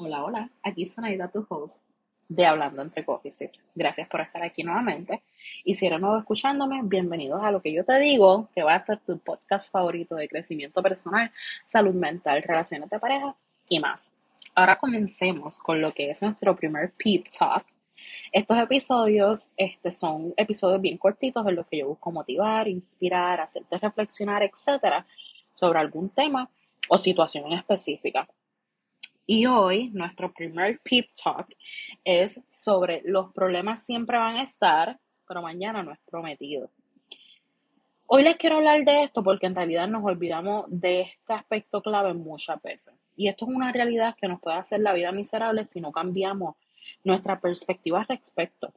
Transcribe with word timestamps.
Hola, 0.00 0.22
hola, 0.22 0.50
aquí 0.62 0.86
Sonaida, 0.86 1.28
tu 1.28 1.44
host 1.48 1.82
de 2.28 2.46
Hablando 2.46 2.82
entre 2.82 3.04
Coffee 3.04 3.32
Sips. 3.32 3.64
Gracias 3.74 4.06
por 4.06 4.20
estar 4.20 4.40
aquí 4.44 4.62
nuevamente. 4.62 5.24
Y 5.64 5.74
si 5.74 5.86
eres 5.86 6.00
nuevo 6.00 6.16
escuchándome, 6.16 6.82
bienvenidos 6.84 7.42
a 7.42 7.50
lo 7.50 7.60
que 7.60 7.72
yo 7.72 7.84
te 7.84 7.98
digo, 7.98 8.48
que 8.54 8.62
va 8.62 8.76
a 8.76 8.78
ser 8.78 9.00
tu 9.00 9.18
podcast 9.18 9.72
favorito 9.72 10.14
de 10.14 10.28
crecimiento 10.28 10.84
personal, 10.84 11.32
salud 11.66 11.94
mental, 11.94 12.44
relaciones 12.44 12.88
de 12.90 13.00
pareja 13.00 13.34
y 13.68 13.80
más. 13.80 14.14
Ahora 14.54 14.78
comencemos 14.78 15.58
con 15.58 15.80
lo 15.80 15.90
que 15.90 16.10
es 16.10 16.22
nuestro 16.22 16.54
primer 16.54 16.92
Peep 16.92 17.26
Talk. 17.36 17.66
Estos 18.30 18.56
episodios 18.56 19.50
este, 19.56 19.90
son 19.90 20.32
episodios 20.36 20.80
bien 20.80 20.96
cortitos 20.96 21.44
en 21.44 21.56
los 21.56 21.66
que 21.66 21.78
yo 21.78 21.88
busco 21.88 22.12
motivar, 22.12 22.68
inspirar, 22.68 23.40
hacerte 23.40 23.78
reflexionar, 23.78 24.44
etcétera, 24.44 25.04
sobre 25.54 25.80
algún 25.80 26.10
tema 26.10 26.48
o 26.88 26.96
situación 26.96 27.52
específica. 27.52 28.28
Y 29.30 29.44
hoy 29.44 29.90
nuestro 29.90 30.32
primer 30.32 30.80
Peep 30.82 31.10
Talk 31.22 31.54
es 32.02 32.40
sobre 32.48 33.02
los 33.04 33.30
problemas 33.34 33.84
siempre 33.84 34.16
van 34.16 34.36
a 34.36 34.42
estar, 34.42 34.98
pero 35.28 35.42
mañana 35.42 35.82
no 35.82 35.92
es 35.92 35.98
prometido. 36.10 36.70
Hoy 38.06 38.22
les 38.22 38.36
quiero 38.36 38.56
hablar 38.56 38.86
de 38.86 39.02
esto 39.02 39.22
porque 39.22 39.44
en 39.44 39.54
realidad 39.54 39.86
nos 39.86 40.02
olvidamos 40.02 40.64
de 40.68 41.02
este 41.02 41.34
aspecto 41.34 41.82
clave 41.82 42.14
muchas 42.14 42.62
veces. 42.62 42.94
Y 43.16 43.28
esto 43.28 43.44
es 43.44 43.54
una 43.54 43.70
realidad 43.70 44.16
que 44.18 44.28
nos 44.28 44.40
puede 44.40 44.56
hacer 44.56 44.80
la 44.80 44.94
vida 44.94 45.12
miserable 45.12 45.66
si 45.66 45.82
no 45.82 45.92
cambiamos 45.92 46.56
nuestra 47.04 47.38
perspectiva 47.38 48.00
al 48.00 48.08
respecto. 48.08 48.72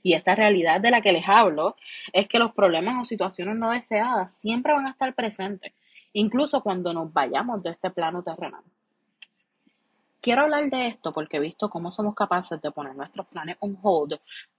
Y 0.00 0.12
esta 0.12 0.36
realidad 0.36 0.80
de 0.80 0.92
la 0.92 1.00
que 1.00 1.10
les 1.10 1.24
hablo 1.26 1.74
es 2.12 2.28
que 2.28 2.38
los 2.38 2.54
problemas 2.54 3.00
o 3.00 3.04
situaciones 3.04 3.56
no 3.56 3.72
deseadas 3.72 4.32
siempre 4.32 4.72
van 4.72 4.86
a 4.86 4.90
estar 4.90 5.12
presentes, 5.12 5.72
incluso 6.12 6.62
cuando 6.62 6.92
nos 6.92 7.12
vayamos 7.12 7.64
de 7.64 7.70
este 7.70 7.90
plano 7.90 8.22
terrenal. 8.22 8.62
Quiero 10.26 10.42
hablar 10.42 10.68
de 10.68 10.88
esto 10.88 11.12
porque 11.12 11.36
he 11.36 11.40
visto 11.40 11.70
cómo 11.70 11.88
somos 11.88 12.12
capaces 12.16 12.60
de 12.60 12.72
poner 12.72 12.96
nuestros 12.96 13.28
planes 13.28 13.56
on 13.60 13.78
hold 13.80 14.18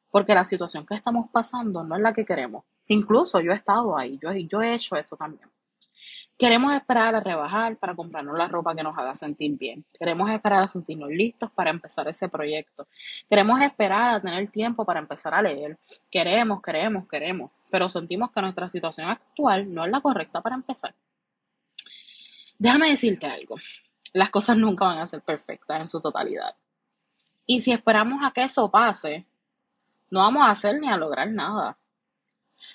porque 0.09 0.33
la 0.33 0.45
situación 0.45 0.85
que 0.85 0.95
estamos 0.95 1.29
pasando 1.29 1.83
no 1.83 1.97
es 1.97 2.01
la 2.01 2.13
que 2.13 2.23
queremos. 2.23 2.63
Incluso 2.87 3.41
yo 3.41 3.51
he 3.51 3.55
estado 3.55 3.97
ahí, 3.97 4.17
yo, 4.23 4.31
yo 4.31 4.61
he 4.61 4.73
hecho 4.73 4.95
eso 4.95 5.17
también. 5.17 5.49
Queremos 6.37 6.73
esperar 6.73 7.13
a 7.15 7.19
rebajar 7.19 7.75
para 7.75 7.93
comprarnos 7.93 8.37
la 8.37 8.47
ropa 8.47 8.73
que 8.73 8.81
nos 8.81 8.97
haga 8.97 9.13
sentir 9.13 9.57
bien. 9.57 9.83
Queremos 9.99 10.29
esperar 10.29 10.63
a 10.63 10.69
sentirnos 10.69 11.09
listos 11.09 11.51
para 11.51 11.69
empezar 11.69 12.07
ese 12.07 12.29
proyecto. 12.29 12.87
Queremos 13.29 13.59
esperar 13.59 14.13
a 14.13 14.21
tener 14.21 14.49
tiempo 14.49 14.85
para 14.85 15.01
empezar 15.01 15.33
a 15.33 15.41
leer. 15.41 15.77
Queremos, 16.09 16.61
queremos, 16.61 17.09
queremos. 17.09 17.51
Pero 17.69 17.89
sentimos 17.89 18.31
que 18.31 18.39
nuestra 18.39 18.69
situación 18.69 19.09
actual 19.09 19.73
no 19.73 19.83
es 19.83 19.91
la 19.91 19.99
correcta 19.99 20.39
para 20.39 20.55
empezar. 20.55 20.95
Déjame 22.57 22.87
decirte 22.91 23.27
algo 23.27 23.57
las 24.17 24.29
cosas 24.29 24.57
nunca 24.57 24.85
van 24.85 24.99
a 24.99 25.07
ser 25.07 25.21
perfectas 25.21 25.81
en 25.81 25.87
su 25.87 26.01
totalidad. 26.01 26.55
Y 27.45 27.59
si 27.61 27.71
esperamos 27.71 28.19
a 28.23 28.31
que 28.31 28.43
eso 28.43 28.69
pase, 28.69 29.25
no 30.09 30.19
vamos 30.19 30.43
a 30.43 30.51
hacer 30.51 30.79
ni 30.79 30.89
a 30.89 30.97
lograr 30.97 31.29
nada. 31.29 31.77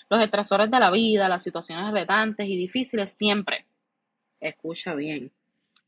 Los 0.08 0.20
estresores 0.20 0.70
de 0.70 0.78
la 0.78 0.90
vida, 0.90 1.28
las 1.28 1.42
situaciones 1.42 1.92
retantes 1.92 2.46
y 2.46 2.56
difíciles 2.56 3.12
siempre, 3.12 3.66
escucha 4.40 4.94
bien, 4.94 5.32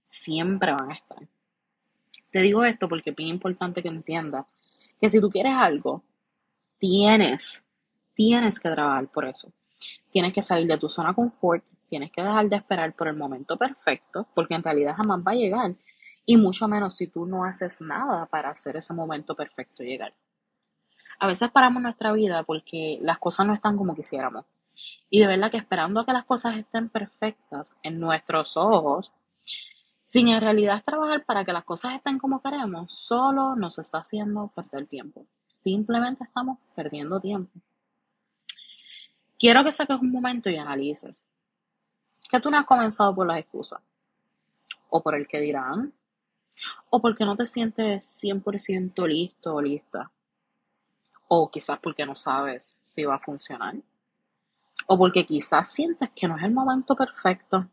siempre 0.07 0.73
van 0.73 0.91
a 0.91 0.95
estar. 0.95 1.19
Te 2.31 2.41
digo 2.41 2.65
esto 2.65 2.89
porque 2.89 3.11
es 3.11 3.17
bien 3.17 3.29
importante 3.29 3.83
que 3.83 3.89
entiendas 3.89 4.47
que 5.01 5.09
si 5.09 5.21
tú 5.21 5.31
quieres 5.31 5.55
algo, 5.55 6.03
tienes, 6.79 7.63
tienes 8.15 8.59
que 8.59 8.71
trabajar 8.71 9.09
por 9.09 9.27
eso. 9.27 9.53
Tienes 10.11 10.33
que 10.33 10.43
salir 10.43 10.67
de 10.67 10.79
tu 10.79 10.89
zona 10.89 11.15
confort, 11.15 11.65
tienes 11.95 12.11
que 12.11 12.23
dejar 12.23 12.49
de 12.49 12.57
esperar 12.57 12.93
por 12.97 13.07
el 13.07 13.15
momento 13.15 13.57
perfecto, 13.57 14.27
porque 14.35 14.55
en 14.55 14.65
realidad 14.65 14.97
jamás 14.97 15.21
va 15.21 15.31
a 15.31 15.37
llegar, 15.37 15.77
y 16.27 16.37
mucho 16.37 16.67
menos 16.67 16.97
si 16.97 17.07
tú 17.07 17.25
no 17.25 17.45
haces 17.45 17.81
nada 17.81 18.27
para 18.27 18.51
hacer 18.51 18.77
ese 18.77 18.93
momento 18.93 19.37
perfecto 19.37 19.85
llegar. 19.85 20.13
A 21.21 21.29
veces 21.29 21.53
paramos 21.53 21.81
nuestra 21.81 22.13
vida 22.13 22.43
porque 22.43 22.99
las 23.01 23.21
cosas 23.21 23.47
no 23.47 23.55
están 23.55 23.77
como 23.77 23.95
quisiéramos. 23.95 24.45
Y 25.09 25.21
de 25.21 25.29
verdad 25.29 25.53
que 25.53 25.57
esperando 25.57 26.01
a 26.01 26.05
que 26.05 26.13
las 26.13 26.25
cosas 26.25 26.57
estén 26.57 26.89
perfectas 26.89 27.77
en 27.85 28.01
nuestros 28.01 28.57
ojos, 28.57 29.13
sin 30.05 30.27
en 30.27 30.41
realidad 30.41 30.83
trabajar 30.85 31.25
para 31.25 31.45
que 31.45 31.53
las 31.53 31.63
cosas 31.63 31.95
estén 31.95 32.19
como 32.19 32.43
queremos, 32.43 32.93
solo 32.93 33.55
nos 33.55 33.79
está 33.79 33.99
haciendo 33.99 34.49
perder 34.49 34.89
tiempo. 34.89 35.29
Simplemente 35.47 36.25
estamos 36.25 36.59
perdiendo 36.75 37.21
tiempo. 37.21 37.53
Quiero 39.39 39.63
que 39.63 39.71
saques 39.71 40.01
un 40.01 40.11
momento 40.11 40.51
y 40.51 40.57
analices 40.57 41.29
que 42.35 42.41
tú 42.41 42.51
no 42.51 42.59
has 42.59 42.67
comenzado 42.67 43.15
por 43.15 43.29
las 43.29 43.39
excusas, 43.39 43.81
o 44.91 45.01
por 45.01 45.15
el 45.15 45.29
que 45.29 45.39
dirán, 45.39 45.93
o 46.91 47.01
porque 47.01 47.25
no 47.25 47.37
te 47.37 47.47
sientes 47.47 48.05
100% 48.21 49.07
listo 49.07 49.55
o 49.55 49.63
lista, 49.63 50.11
o 51.29 51.49
quizás 51.49 51.79
porque 51.79 52.05
no 52.05 52.17
sabes 52.17 52.77
si 52.83 53.05
va 53.05 53.15
a 53.15 53.21
funcionar, 53.21 53.77
o 54.89 54.99
porque 54.99 55.25
quizás 55.25 55.71
sientes 55.71 56.11
que 56.11 56.27
no 56.27 56.37
es 56.37 56.43
el 56.43 56.51
momento 56.51 56.97
perfecto. 56.97 57.69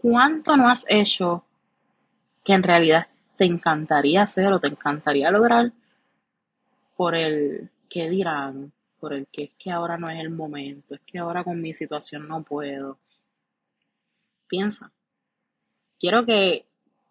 ¿Cuánto 0.00 0.56
no 0.56 0.68
has 0.68 0.84
hecho 0.88 1.44
que 2.42 2.54
en 2.54 2.64
realidad 2.64 3.06
te 3.36 3.44
encantaría 3.44 4.22
hacer 4.22 4.52
o 4.52 4.58
te 4.58 4.66
encantaría 4.66 5.30
lograr 5.30 5.70
por 6.96 7.14
el 7.14 7.70
que 7.88 8.10
dirán, 8.10 8.72
por 9.02 9.12
el 9.12 9.26
que 9.26 9.42
es 9.42 9.50
que 9.58 9.72
ahora 9.72 9.98
no 9.98 10.08
es 10.08 10.20
el 10.20 10.30
momento, 10.30 10.94
es 10.94 11.00
que 11.00 11.18
ahora 11.18 11.42
con 11.42 11.60
mi 11.60 11.74
situación 11.74 12.28
no 12.28 12.44
puedo. 12.44 12.98
Piensa. 14.46 14.92
Quiero 15.98 16.24
que 16.24 16.66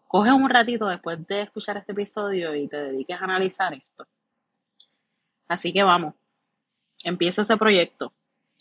coges 0.08 0.32
un 0.32 0.50
ratito 0.50 0.88
después 0.88 1.28
de 1.28 1.42
escuchar 1.42 1.76
este 1.76 1.92
episodio 1.92 2.56
y 2.56 2.70
te 2.70 2.78
dediques 2.78 3.20
a 3.20 3.26
analizar 3.26 3.74
esto. 3.74 4.08
Así 5.50 5.74
que 5.74 5.84
vamos, 5.84 6.14
empieza 7.04 7.42
ese 7.42 7.58
proyecto, 7.58 8.14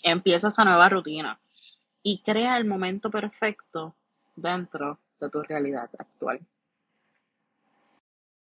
empieza 0.03 0.49
esa 0.49 0.65
nueva 0.65 0.89
rutina 0.89 1.39
y 2.03 2.23
crea 2.23 2.57
el 2.57 2.65
momento 2.65 3.13
perfecto 3.13 3.95
dentro 4.35 4.99
de 5.21 5.31
tu 5.31 5.41
realidad 5.41 5.89
actual. 5.97 6.41